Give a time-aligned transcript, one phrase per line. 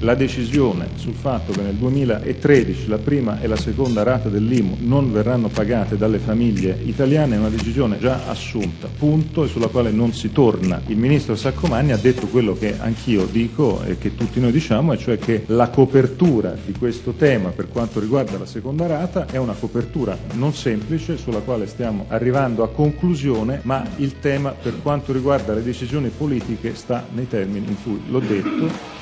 [0.00, 5.12] La decisione sul fatto che nel 2013 la prima e la seconda rata dell'IMU non
[5.12, 10.12] verranno pagate dalle famiglie italiane è una decisione già assunta, punto, e sulla quale non
[10.12, 10.80] si torna.
[10.86, 14.98] Il ministro Saccomanni ha detto quello che anch'io dico e che tutti noi diciamo, e
[14.98, 19.54] cioè che la copertura di questo tema per quanto riguarda la seconda rata è una
[19.58, 25.52] copertura non semplice sulla quale stiamo arrivando a conclusione, ma il tema per quanto riguarda
[25.52, 28.99] le decisioni politiche sta nei termini in cui l'ho detto.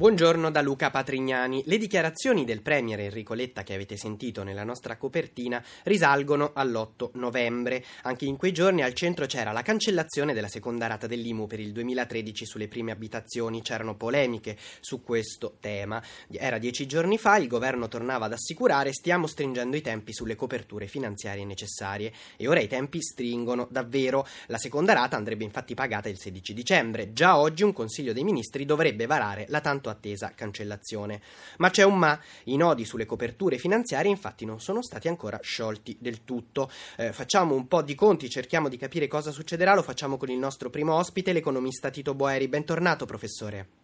[0.00, 1.62] Buongiorno da Luca Patrignani.
[1.66, 7.84] Le dichiarazioni del Premier Enrico Letta che avete sentito nella nostra copertina risalgono all'8 novembre.
[8.04, 11.72] Anche in quei giorni al centro c'era la cancellazione della seconda rata dell'IMU per il
[11.72, 13.60] 2013 sulle prime abitazioni.
[13.60, 16.02] C'erano polemiche su questo tema.
[16.30, 20.86] Era dieci giorni fa, il governo tornava ad assicurare stiamo stringendo i tempi sulle coperture
[20.86, 22.10] finanziarie necessarie.
[22.38, 24.26] E ora i tempi stringono davvero.
[24.46, 27.12] La seconda rata andrebbe infatti pagata il 16 dicembre.
[27.12, 31.20] Già oggi un Consiglio dei Ministri dovrebbe varare la tanto attesa cancellazione.
[31.58, 35.96] Ma c'è un ma, i nodi sulle coperture finanziarie infatti non sono stati ancora sciolti
[36.00, 36.70] del tutto.
[36.96, 40.38] Eh, facciamo un po' di conti, cerchiamo di capire cosa succederà, lo facciamo con il
[40.38, 42.48] nostro primo ospite, l'economista Tito Boeri.
[42.48, 43.79] Bentornato professore.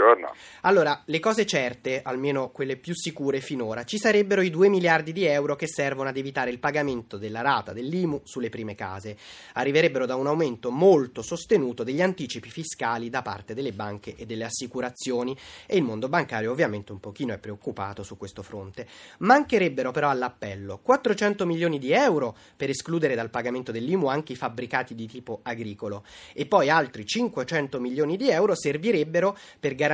[0.00, 0.32] Buongiorno.
[0.62, 5.26] Allora, le cose certe, almeno quelle più sicure finora, ci sarebbero i 2 miliardi di
[5.26, 9.14] euro che servono ad evitare il pagamento della rata dell'IMU sulle prime case.
[9.54, 14.44] Arriverebbero da un aumento molto sostenuto degli anticipi fiscali da parte delle banche e delle
[14.44, 18.86] assicurazioni e il mondo bancario ovviamente un pochino è preoccupato su questo fronte.
[19.18, 24.94] Mancherebbero però all'appello 400 milioni di euro per escludere dal pagamento dell'IMU anche i fabbricati
[24.94, 29.88] di tipo agricolo e poi altri 500 milioni di euro servirebbero per garantire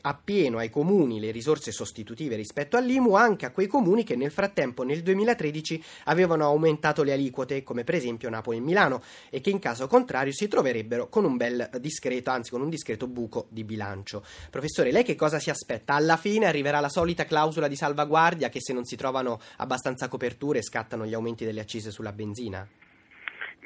[0.00, 4.82] appieno ai comuni le risorse sostitutive rispetto all'IMU anche a quei comuni che nel frattempo
[4.82, 9.58] nel 2013 avevano aumentato le aliquote, come per esempio Napoli e Milano, e che in
[9.58, 14.24] caso contrario si troverebbero con un bel discreto, anzi con un discreto buco di bilancio.
[14.50, 15.94] Professore, lei che cosa si aspetta?
[15.94, 20.62] Alla fine arriverà la solita clausola di salvaguardia che se non si trovano abbastanza coperture
[20.62, 22.66] scattano gli aumenti delle accise sulla benzina?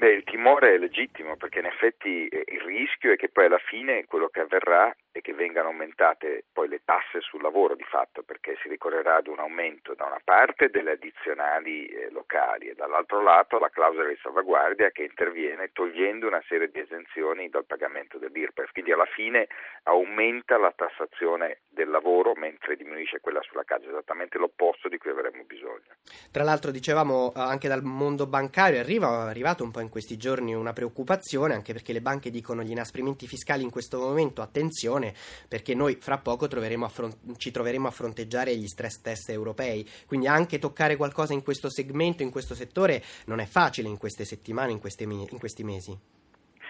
[0.02, 3.60] Beh, il timore è legittimo perché in effetti eh, il rischio è che poi alla
[3.64, 8.22] fine quello che avverrà è che vengano aumentate poi le tasse sul lavoro di fatto
[8.22, 13.22] perché si ricorrerà ad un aumento da una parte delle addizionali eh, locali e dall'altro
[13.22, 18.72] lato la clausola di salvaguardia che interviene togliendo una serie di esenzioni dal pagamento dell'IRPEF,
[18.72, 19.48] quindi alla fine
[19.84, 25.44] aumenta la tassazione del lavoro mentre diminuisce quella sulla casa, esattamente l'opposto di cui avremmo
[25.44, 25.92] bisogno.
[26.30, 30.16] Tra l'altro dicevamo eh, anche dal mondo bancario arriva, è arrivato un po' in questi
[30.16, 35.01] giorni una preoccupazione anche perché le banche dicono gli inasprimenti fiscali in questo momento attenzione
[35.02, 35.14] attenzione
[35.48, 40.26] perché noi fra poco troveremo affront- ci troveremo a fronteggiare gli stress test europei, quindi
[40.26, 44.72] anche toccare qualcosa in questo segmento, in questo settore non è facile in queste settimane,
[44.72, 45.98] in, queste in questi mesi.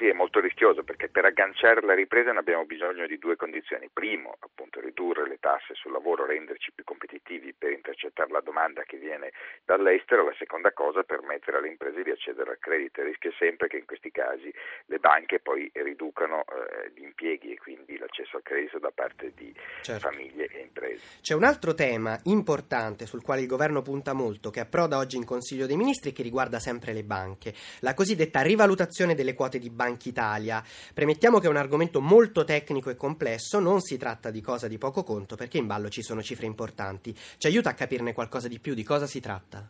[0.02, 3.88] Sì, è molto rischioso perché per agganciare la ripresa ne abbiamo bisogno di due condizioni.
[3.92, 8.96] Primo, appunto, ridurre le tasse sul lavoro, renderci più competitivi per intercettare la domanda che
[8.96, 9.30] viene
[9.64, 10.24] dall'estero.
[10.24, 13.00] La seconda cosa, permettere alle imprese di accedere al credito.
[13.00, 14.52] Il rischio è sempre che in questi casi
[14.86, 19.54] le banche poi riducano eh, gli impieghi e quindi l'accesso al credito da parte di
[19.82, 20.08] certo.
[20.08, 21.20] famiglie e imprese.
[21.20, 25.24] C'è un altro tema importante sul quale il governo punta molto, che approda oggi in
[25.24, 29.70] Consiglio dei Ministri e che riguarda sempre le banche, la cosiddetta rivalutazione delle quote di
[29.70, 30.62] banca Banca Italia.
[30.94, 34.78] Premettiamo che è un argomento molto tecnico e complesso, non si tratta di cosa di
[34.78, 37.12] poco conto perché in ballo ci sono cifre importanti.
[37.12, 39.68] Ci aiuta a capirne qualcosa di più di cosa si tratta?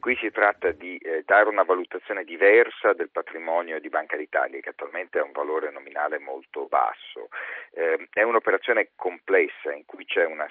[0.00, 4.70] Qui si tratta di eh, dare una valutazione diversa del patrimonio di Banca d'Italia, che
[4.70, 7.28] attualmente ha un valore nominale molto basso.
[7.70, 10.48] Eh, è un'operazione complessa in cui c'è una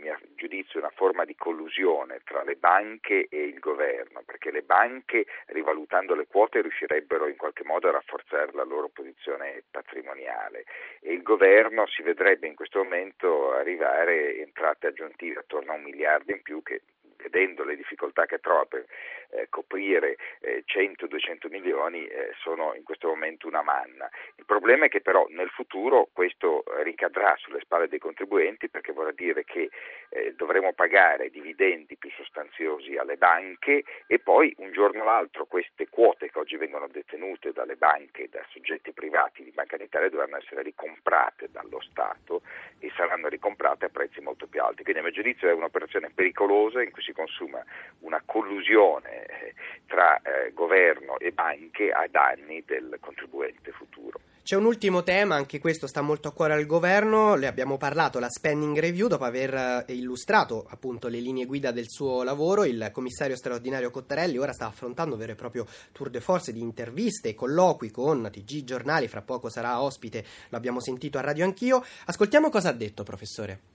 [0.00, 5.26] mio giudizio una forma di collusione tra le banche e il governo, perché le banche
[5.46, 10.64] rivalutando le quote riuscirebbero in qualche modo a rafforzare la loro posizione patrimoniale.
[11.00, 16.32] E il governo si vedrebbe in questo momento arrivare entrate aggiuntive attorno a un miliardo
[16.32, 16.82] in più che
[17.22, 18.84] vedendo le difficoltà che trova per
[19.30, 24.10] eh, coprire eh, 100-200 milioni, eh, sono in questo momento una manna.
[24.36, 29.12] Il problema è che però nel futuro questo ricadrà sulle spalle dei contribuenti perché vorrà
[29.12, 29.70] dire che
[30.10, 35.88] eh, dovremo pagare dividendi più sostanziosi alle banche e poi un giorno o l'altro queste
[35.88, 40.62] quote che oggi vengono detenute dalle banche, da soggetti privati di Banca d'Italia dovranno essere
[40.62, 42.42] ricomprate dallo Stato
[42.78, 44.82] e saranno ricomprate a prezzi molto più alti.
[44.82, 47.62] Quindi a mio giudizio è un'operazione pericolosa in cui si si consuma
[48.00, 49.54] una collusione eh,
[49.86, 54.20] tra eh, governo e banche a danni del contribuente futuro.
[54.42, 58.18] C'è un ultimo tema, anche questo sta molto a cuore al governo, le abbiamo parlato,
[58.18, 62.90] la spending review, dopo aver eh, illustrato appunto le linee guida del suo lavoro, il
[62.92, 67.28] commissario straordinario Cottarelli ora sta affrontando un vero e proprio tour de force di interviste
[67.28, 71.84] e colloqui con TG giornali, fra poco sarà ospite, l'abbiamo sentito a radio anch'io.
[72.06, 73.69] Ascoltiamo cosa ha detto, professore.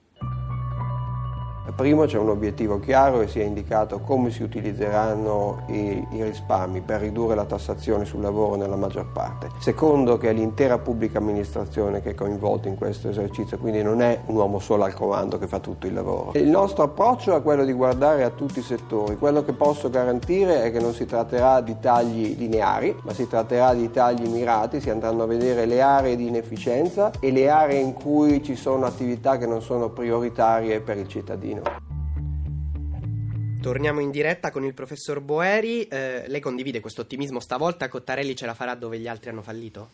[1.74, 6.80] Primo c'è un obiettivo chiaro e si è indicato come si utilizzeranno i, i, risparmi
[6.80, 9.48] per ridurre la tassazione sul lavoro nella maggior parte.
[9.58, 14.20] Secondo che è l'intera pubblica amministrazione che è coinvolta in questo esercizio, quindi non è
[14.26, 16.32] un uomo solo al comando che fa tutto il lavoro.
[16.34, 19.16] Il nostro approccio è quello di guardare a tutti i settori.
[19.16, 23.74] Quello che posso garantire è che non si tratterà di tagli lineari, ma si tratterà
[23.74, 27.92] di tagli mirati, si andranno a vedere le aree di inefficienza e le aree in
[27.92, 31.55] cui ci sono attività che non sono prioritarie per il cittadino.
[33.60, 35.88] Torniamo in diretta con il professor Boeri.
[35.88, 37.88] Eh, lei condivide questo ottimismo stavolta?
[37.88, 39.88] Cottarelli ce la farà dove gli altri hanno fallito?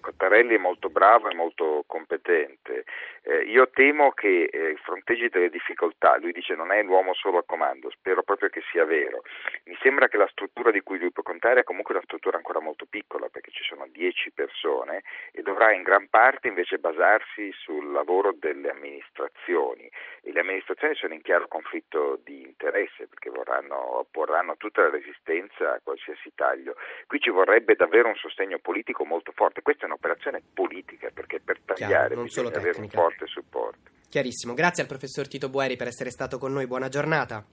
[0.00, 2.84] Cottarelli è molto bravo e molto competente.
[3.24, 7.44] Eh, io temo che eh, fronteggi delle difficoltà, lui dice non è l'uomo solo a
[7.44, 9.22] comando, spero proprio che sia vero.
[9.64, 12.60] Mi sembra che la struttura di cui lui può contare è comunque una struttura ancora
[12.60, 17.92] molto piccola perché ci sono 10 persone e dovrà in gran parte invece basarsi sul
[17.92, 19.88] lavoro delle amministrazioni
[20.22, 25.74] e le amministrazioni sono in chiaro conflitto di interesse perché vorranno, opporranno tutta la resistenza
[25.74, 26.74] a qualsiasi taglio.
[27.06, 31.60] Qui ci vorrebbe davvero un sostegno politico molto forte, questa è un'operazione politica perché per
[31.64, 33.90] tagliare Chiaro, bisogna avere un forte supporto.
[34.08, 37.44] Chiarissimo, grazie al professor Tito Bueri per essere stato con noi, buona giornata.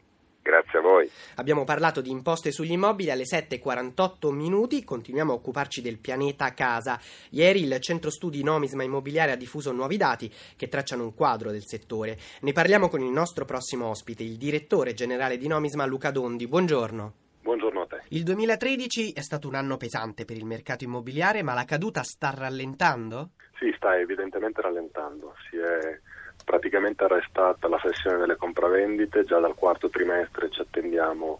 [0.41, 1.09] Grazie a voi.
[1.35, 6.99] Abbiamo parlato di imposte sugli immobili alle 7.48 minuti, continuiamo a occuparci del pianeta casa.
[7.31, 11.65] Ieri il Centro Studi Nomisma Immobiliare ha diffuso nuovi dati che tracciano un quadro del
[11.65, 12.17] settore.
[12.41, 16.47] Ne parliamo con il nostro prossimo ospite, il direttore generale di Nomisma Luca Dondi.
[16.47, 17.13] Buongiorno.
[17.41, 17.88] Buongiorno a.
[18.11, 22.33] Il 2013 è stato un anno pesante per il mercato immobiliare, ma la caduta sta
[22.35, 23.33] rallentando?
[23.59, 25.35] Sì, sta evidentemente rallentando.
[25.47, 25.99] Si è
[26.43, 31.39] praticamente arrestata la flessione delle compravendite, già dal quarto trimestre ci attendiamo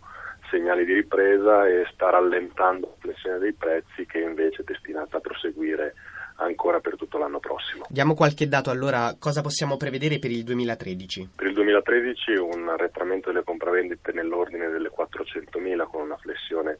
[0.51, 5.21] segnali di ripresa e sta rallentando la flessione dei prezzi che invece è destinata a
[5.21, 5.95] proseguire
[6.39, 7.85] ancora per tutto l'anno prossimo.
[7.89, 11.29] Diamo qualche dato allora, cosa possiamo prevedere per il 2013?
[11.35, 16.79] Per il 2013 un arretramento delle compravendite nell'ordine delle 400.000 con una flessione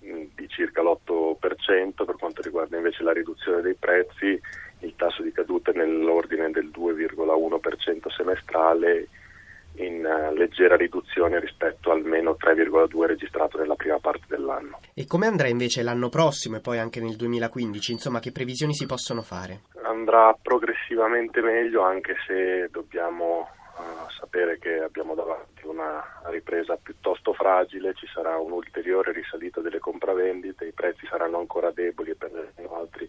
[0.00, 4.40] di circa l'8% per quanto riguarda invece la riduzione dei prezzi,
[4.80, 9.08] il tasso di caduta è nell'ordine del 2,1% semestrale
[9.78, 14.80] in uh, leggera riduzione rispetto al meno 3,2 registrato nella prima parte dell'anno.
[14.94, 17.92] E come andrà invece l'anno prossimo e poi anche nel 2015?
[17.92, 19.62] Insomma, che previsioni si possono fare?
[19.82, 27.94] Andrà progressivamente meglio anche se dobbiamo uh, sapere che abbiamo davanti una ripresa piuttosto fragile,
[27.94, 33.08] ci sarà un'ulteriore risalita delle compravendite, i prezzi saranno ancora deboli e perderanno altri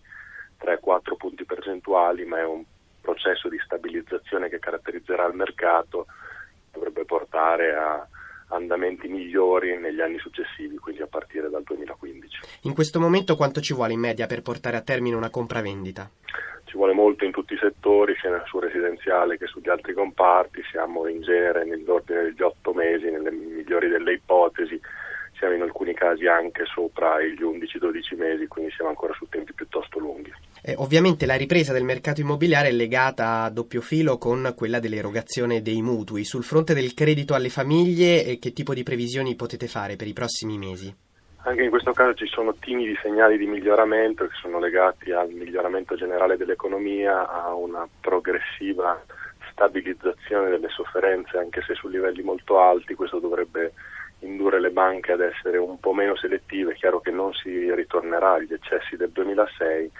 [0.61, 2.63] 3-4 punti percentuali, ma è un
[3.01, 6.05] processo di stabilizzazione che caratterizzerà il mercato
[6.79, 8.07] dovrebbe portare a
[8.51, 12.39] andamenti migliori negli anni successivi, quindi a partire dal 2015.
[12.61, 16.09] In questo momento quanto ci vuole in media per portare a termine una compravendita?
[16.63, 21.07] Ci vuole molto in tutti i settori, sia sul residenziale che sugli altri comparti, siamo
[21.07, 24.79] in genere nell'ordine degli otto mesi, nelle migliori delle ipotesi,
[25.37, 29.99] siamo in alcuni casi anche sopra gli 11-12 mesi, quindi siamo ancora su tempi piuttosto
[29.99, 30.31] lunghi.
[30.61, 35.61] Eh, ovviamente la ripresa del mercato immobiliare è legata a doppio filo con quella dell'erogazione
[35.61, 36.25] dei mutui.
[36.25, 40.13] Sul fronte del credito alle famiglie, eh, che tipo di previsioni potete fare per i
[40.13, 40.93] prossimi mesi?
[41.43, 45.95] Anche in questo caso ci sono timidi segnali di miglioramento che sono legati al miglioramento
[45.95, 49.01] generale dell'economia, a una progressiva
[49.51, 52.93] stabilizzazione delle sofferenze, anche se su livelli molto alti.
[52.93, 53.71] Questo dovrebbe
[54.19, 56.73] indurre le banche ad essere un po' meno selettive.
[56.73, 59.91] È chiaro che non si ritornerà agli eccessi del 2006,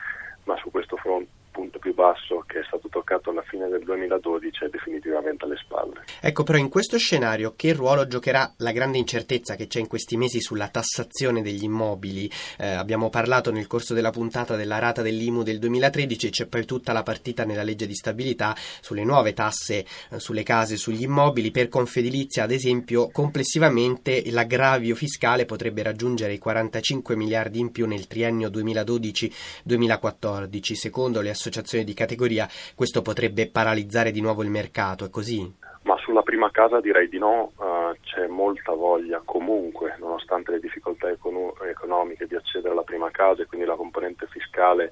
[0.46, 4.66] ma su questo fronte punto più basso che è stato toccato alla fine del 2012
[4.66, 6.04] è definitivamente alle spalle.
[6.22, 10.18] Ecco, però in questo scenario che ruolo giocherà la grande incertezza che c'è in questi
[10.18, 12.30] mesi sulla tassazione degli immobili?
[12.58, 16.94] Eh, abbiamo parlato nel corso della puntata della rata dell'IMU del 2013, c'è poi tutta
[16.94, 21.52] la partita nella legge di stabilità sulle nuove tasse eh, sulle case, sugli immobili.
[21.52, 28.08] Per Confedilizia, ad esempio, complessivamente l'aggravio fiscale potrebbe raggiungere i 45 miliardi in più nel
[28.08, 35.10] triennio 2012-2014, secondo le associazioni di categoria, questo potrebbe paralizzare di nuovo il mercato, è
[35.10, 35.56] così?
[35.84, 41.10] Ma sulla prima casa direi di no, uh, c'è molta voglia comunque, nonostante le difficoltà
[41.10, 44.92] econ- economiche, di accedere alla prima casa e quindi la componente fiscale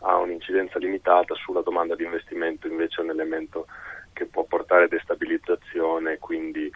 [0.00, 3.66] ha un'incidenza limitata sulla domanda di investimento, invece è un elemento
[4.12, 6.70] che può portare destabilizzazione, quindi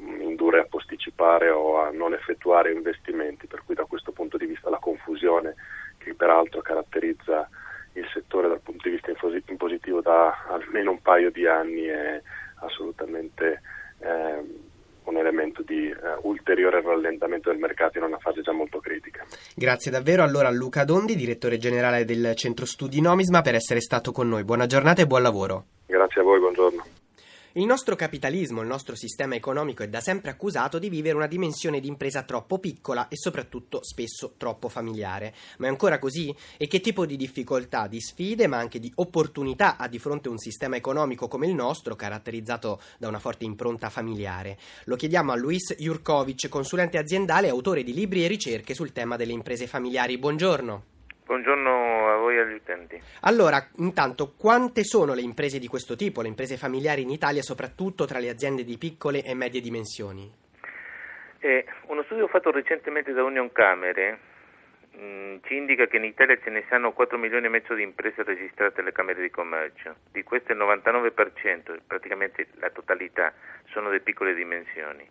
[0.00, 4.46] mm, indurre a posticipare o a non effettuare investimenti, per cui da questo punto di
[4.46, 5.54] vista la confusione
[5.98, 7.48] che peraltro caratterizza
[7.94, 9.12] il settore dal punto di vista
[9.50, 12.20] impositivo da almeno un paio di anni è
[12.56, 13.60] assolutamente
[13.98, 14.62] eh,
[15.04, 19.24] un elemento di eh, ulteriore rallentamento del mercato in una fase già molto critica.
[19.54, 24.12] Grazie davvero allora a Luca Dondi, direttore generale del Centro Studi Nomisma, per essere stato
[24.12, 24.44] con noi.
[24.44, 25.64] Buona giornata e buon lavoro.
[25.86, 26.93] Grazie a voi, buongiorno.
[27.56, 31.78] Il nostro capitalismo, il nostro sistema economico è da sempre accusato di vivere una dimensione
[31.78, 35.32] di impresa troppo piccola e soprattutto spesso troppo familiare.
[35.58, 36.34] Ma è ancora così?
[36.56, 40.38] E che tipo di difficoltà, di sfide, ma anche di opportunità ha di fronte un
[40.38, 44.58] sistema economico come il nostro, caratterizzato da una forte impronta familiare?
[44.86, 49.14] Lo chiediamo a Luis Jurkovic, consulente aziendale e autore di libri e ricerche sul tema
[49.14, 50.18] delle imprese familiari.
[50.18, 50.93] Buongiorno.
[51.26, 53.00] Buongiorno a voi e agli utenti.
[53.22, 58.04] Allora, intanto, quante sono le imprese di questo tipo, le imprese familiari in Italia, soprattutto
[58.04, 60.30] tra le aziende di piccole e medie dimensioni?
[61.38, 64.18] Eh, uno studio fatto recentemente da Union Camere
[64.92, 67.82] mh, mm, ci indica che in Italia ce ne sono 4 milioni e mezzo di
[67.82, 69.96] imprese registrate alle Camere di Commercio.
[70.12, 73.32] Di queste il 99%, praticamente la totalità,
[73.70, 75.08] sono di piccole dimensioni.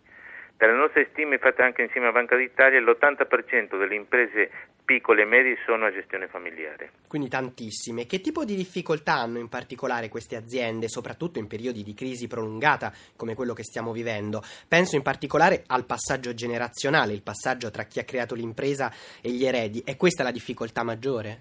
[0.56, 4.50] Dalle nostre stime fatte anche insieme a Banca d'Italia, l'80% delle imprese
[4.84, 6.90] piccole e medie sono a gestione familiare.
[7.08, 8.06] Quindi tantissime.
[8.06, 12.92] Che tipo di difficoltà hanno in particolare queste aziende, soprattutto in periodi di crisi prolungata
[13.16, 14.42] come quello che stiamo vivendo?
[14.68, 19.44] Penso in particolare al passaggio generazionale, il passaggio tra chi ha creato l'impresa e gli
[19.44, 19.82] eredi.
[19.84, 21.40] È questa la difficoltà maggiore?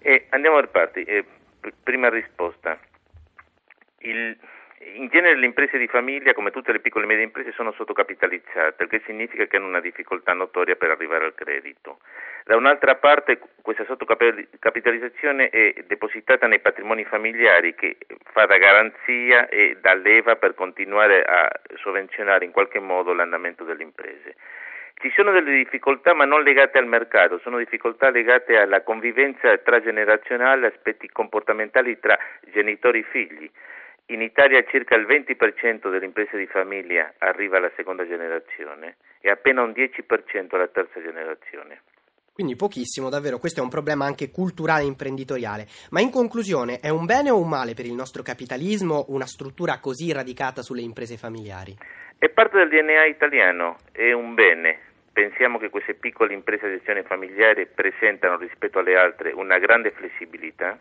[0.00, 1.02] Eh, andiamo per parti.
[1.04, 1.24] Eh,
[1.82, 2.78] prima risposta.
[3.98, 4.36] Il
[4.94, 8.82] in genere le imprese di famiglia, come tutte le piccole e medie imprese, sono sottocapitalizzate,
[8.82, 11.98] il che significa che hanno una difficoltà notoria per arrivare al credito.
[12.44, 17.96] Da un'altra parte questa sottocapitalizzazione è depositata nei patrimoni familiari che
[18.32, 23.84] fa da garanzia e da leva per continuare a sovvenzionare in qualche modo l'andamento delle
[23.84, 24.34] imprese.
[24.96, 30.66] Ci sono delle difficoltà ma non legate al mercato, sono difficoltà legate alla convivenza tragenerazionale,
[30.66, 32.18] aspetti comportamentali tra
[32.52, 33.50] genitori e figli.
[34.12, 39.62] In Italia circa il 20% delle imprese di famiglia arriva alla seconda generazione e appena
[39.62, 41.80] un 10% alla terza generazione.
[42.30, 45.66] Quindi pochissimo, davvero, questo è un problema anche culturale e imprenditoriale.
[45.92, 49.80] Ma in conclusione, è un bene o un male per il nostro capitalismo una struttura
[49.80, 51.74] così radicata sulle imprese familiari?
[52.18, 54.78] È parte del DNA italiano, è un bene.
[55.10, 60.78] Pensiamo che queste piccole imprese di gestione familiare presentano rispetto alle altre una grande flessibilità,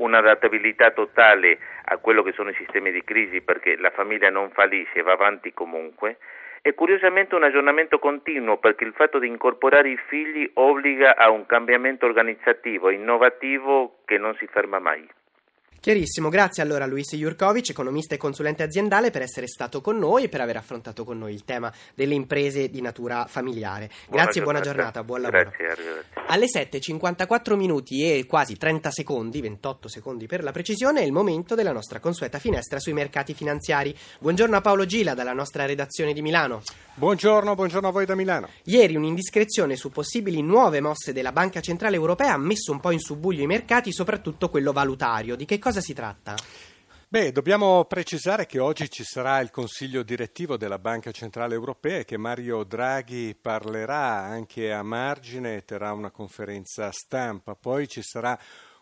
[0.00, 5.02] un'adattabilità totale a quello che sono i sistemi di crisi perché la famiglia non fallisce
[5.02, 6.18] va avanti comunque
[6.62, 11.46] e curiosamente un aggiornamento continuo perché il fatto di incorporare i figli obbliga a un
[11.46, 15.08] cambiamento organizzativo innovativo che non si ferma mai.
[15.80, 20.24] Chiarissimo, grazie allora a Luis Jurkovic, economista e consulente aziendale, per essere stato con noi
[20.24, 23.88] e per aver affrontato con noi il tema delle imprese di natura familiare.
[24.10, 25.50] Grazie buona e buona giornata, buon lavoro.
[25.56, 26.04] Grazie.
[26.26, 31.54] Alle 7.54 minuti e quasi 30 secondi, 28 secondi per la precisione, è il momento
[31.54, 33.96] della nostra consueta finestra sui mercati finanziari.
[34.18, 36.60] Buongiorno a Paolo Gila dalla nostra redazione di Milano.
[36.92, 38.50] Buongiorno, buongiorno a voi da Milano.
[38.64, 42.98] Ieri un'indiscrezione su possibili nuove mosse della Banca Centrale Europea ha messo un po' in
[42.98, 45.34] subbuglio i mercati, soprattutto quello valutario.
[45.34, 46.34] Di che cosa si tratta?
[47.06, 52.04] Beh, dobbiamo precisare che oggi ci sarà il Consiglio direttivo della Banca Centrale Europea e
[52.04, 57.56] che Mario Draghi parlerà anche a margine, terrà una conferenza stampa.
[57.56, 58.38] Poi ci sarà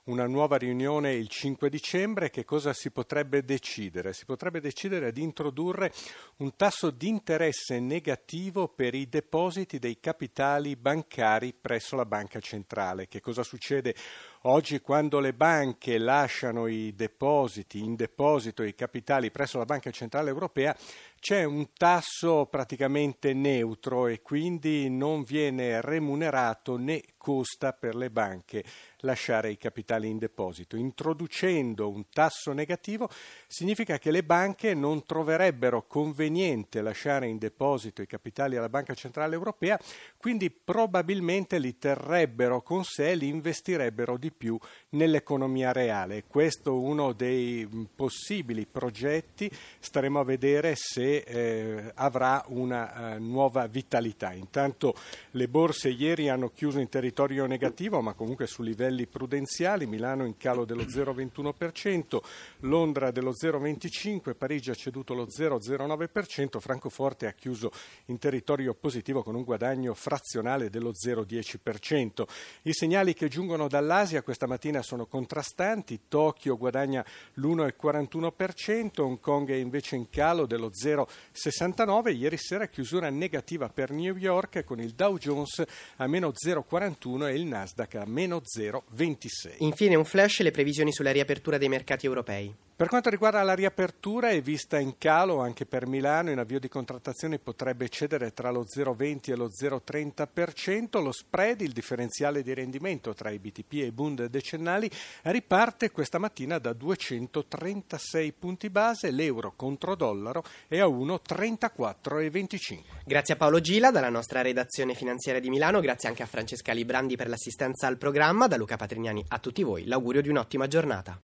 [0.08, 4.12] una nuova riunione il 5 dicembre, che cosa si potrebbe decidere?
[4.12, 5.92] Si potrebbe decidere di introdurre
[6.36, 13.06] un tasso di interesse negativo per i depositi dei capitali bancari presso la banca centrale.
[13.06, 13.94] Che cosa succede?
[14.42, 20.28] Oggi quando le banche lasciano i depositi, in deposito i capitali presso la Banca Centrale
[20.28, 20.76] Europea,
[21.20, 28.64] c'è un tasso praticamente neutro e quindi non viene remunerato né costa per le banche
[28.98, 30.76] lasciare i capitali in deposito.
[30.76, 33.08] Introducendo un tasso negativo
[33.46, 39.34] significa che le banche non troverebbero conveniente lasciare in deposito i capitali alla Banca Centrale
[39.34, 39.78] Europea,
[40.16, 44.58] quindi probabilmente li terrebbero con sé e li investirebbero di più
[44.90, 46.24] nell'economia reale.
[46.26, 53.66] Questo è uno dei possibili progetti, staremo a vedere se eh, avrà una uh, nuova
[53.66, 54.32] vitalità.
[54.32, 54.94] Intanto
[55.32, 60.36] le borse ieri hanno chiuso in territorio negativo, ma comunque su livelli prudenziali, Milano in
[60.36, 62.18] calo dello 0,21%,
[62.60, 67.70] Londra dello 0,25%, Parigi ha ceduto lo 0,09%, Francoforte ha chiuso
[68.06, 72.24] in territorio positivo con un guadagno frazionale dello 0,10%.
[72.62, 79.54] I segnali che giungono dall'Asia questa mattina sono contrastanti, Tokyo guadagna l'1,41%, Hong Kong è
[79.54, 85.18] invece in calo dello 0,69%, ieri sera chiusura negativa per New York con il Dow
[85.18, 85.62] Jones
[85.96, 89.56] a meno 0,41 e il Nasdaq a meno 0,26.
[89.58, 92.66] Infine un flash le previsioni sulla riapertura dei mercati europei.
[92.78, 96.68] Per quanto riguarda la riapertura è vista in calo anche per Milano, in avvio di
[96.68, 103.14] contrattazione potrebbe cedere tra lo 0,20 e lo 0,30%, lo spread, il differenziale di rendimento
[103.14, 104.88] tra i BTP e i Bund decennali
[105.22, 112.78] riparte questa mattina da 236 punti base, l'euro contro dollaro è a 1,34,25.
[113.04, 117.16] Grazie a Paolo Gila dalla nostra redazione finanziaria di Milano, grazie anche a Francesca Librandi
[117.16, 121.16] per l'assistenza al programma, da Luca Patrignani a tutti voi l'augurio di un'ottima giornata.